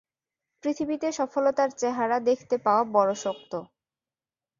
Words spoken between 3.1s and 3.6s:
শক্ত।